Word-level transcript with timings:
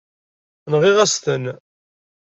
Nɣiɣ-as-ten. 0.71 1.45